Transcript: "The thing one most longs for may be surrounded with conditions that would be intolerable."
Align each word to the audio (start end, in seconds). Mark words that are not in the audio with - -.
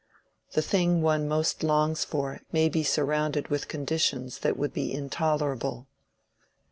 "The 0.53 0.63
thing 0.63 1.03
one 1.03 1.27
most 1.27 1.61
longs 1.61 2.03
for 2.03 2.39
may 2.51 2.69
be 2.69 2.81
surrounded 2.81 3.49
with 3.49 3.67
conditions 3.67 4.39
that 4.39 4.57
would 4.57 4.73
be 4.73 4.91
intolerable." 4.91 5.85